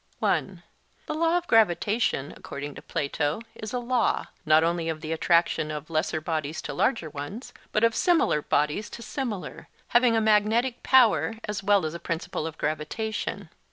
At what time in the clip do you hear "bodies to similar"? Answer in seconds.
8.41-9.67